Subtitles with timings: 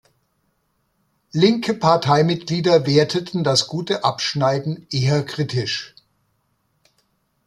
[1.31, 5.93] Linke Parteimitglieder werteten das gute Abschneiden eher kritisch.